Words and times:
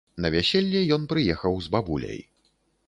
На 0.23 0.29
вяселле 0.35 0.81
ён 0.97 1.05
прыехаў 1.11 1.63
з 1.67 1.77
бабуляй. 1.77 2.21